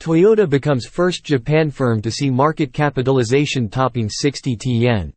[0.00, 5.12] Toyota becomes first Japan firm to see market capitalization topping 60 yen.